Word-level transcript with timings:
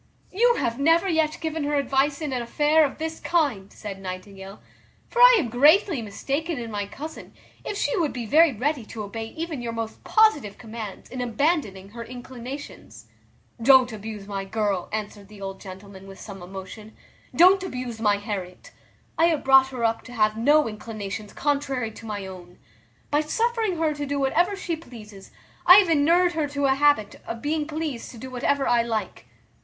"You 0.31 0.55
have 0.55 0.79
never 0.79 1.07
yet 1.07 1.37
given 1.41 1.63
her 1.65 1.75
advice 1.75 2.21
in 2.21 2.33
an 2.33 2.41
affair 2.41 2.83
of 2.85 2.97
this 2.97 3.19
kind," 3.19 3.71
said 3.71 4.01
Nightingale; 4.01 4.59
"for 5.07 5.19
I 5.21 5.35
am 5.37 5.49
greatly 5.49 6.01
mistaken 6.01 6.57
in 6.57 6.71
my 6.71 6.87
cousin, 6.87 7.35
if 7.63 7.77
she 7.77 7.95
would 7.95 8.11
be 8.11 8.25
very 8.25 8.51
ready 8.51 8.83
to 8.87 9.03
obey 9.03 9.27
even 9.27 9.61
your 9.61 9.73
most 9.73 10.03
positive 10.03 10.57
commands 10.57 11.07
in 11.11 11.21
abandoning 11.21 11.89
her 11.89 12.03
inclinations." 12.03 13.09
"Don't 13.61 13.91
abuse 13.93 14.25
my 14.25 14.43
girl," 14.43 14.89
answered 14.91 15.27
the 15.27 15.39
old 15.39 15.61
gentleman 15.61 16.07
with 16.07 16.19
some 16.19 16.41
emotion; 16.41 16.95
"don't 17.35 17.61
abuse 17.61 18.01
my 18.01 18.17
Harriet. 18.17 18.71
I 19.19 19.25
have 19.25 19.43
brought 19.43 19.67
her 19.67 19.83
up 19.83 20.01
to 20.05 20.13
have 20.13 20.35
no 20.35 20.67
inclinations 20.67 21.31
contrary 21.31 21.91
to 21.91 22.07
my 22.07 22.25
own. 22.25 22.57
By 23.11 23.21
suffering 23.21 23.77
her 23.77 23.93
to 23.93 24.07
do 24.07 24.17
whatever 24.19 24.55
she 24.55 24.75
pleases, 24.75 25.29
I 25.67 25.75
have 25.75 25.89
enured 25.89 26.31
her 26.31 26.47
to 26.47 26.65
a 26.65 26.73
habit 26.73 27.21
of 27.27 27.43
being 27.43 27.67
pleased 27.67 28.09
to 28.09 28.17
do 28.17 28.31
whatever 28.31 28.67
I 28.67 28.81
like." 28.81 29.27